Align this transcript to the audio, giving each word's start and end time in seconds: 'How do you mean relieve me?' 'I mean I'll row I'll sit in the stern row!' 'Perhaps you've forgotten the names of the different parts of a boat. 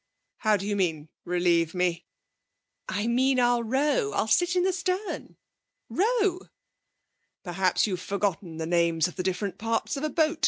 'How 0.37 0.57
do 0.57 0.65
you 0.65 0.75
mean 0.75 1.09
relieve 1.25 1.75
me?' 1.75 2.07
'I 2.89 3.05
mean 3.05 3.39
I'll 3.39 3.61
row 3.61 4.13
I'll 4.13 4.25
sit 4.27 4.55
in 4.55 4.63
the 4.63 4.73
stern 4.73 5.37
row!' 5.89 6.39
'Perhaps 7.43 7.85
you've 7.85 8.01
forgotten 8.01 8.57
the 8.57 8.65
names 8.65 9.07
of 9.07 9.15
the 9.15 9.21
different 9.21 9.59
parts 9.59 9.97
of 9.97 10.03
a 10.03 10.09
boat. 10.09 10.39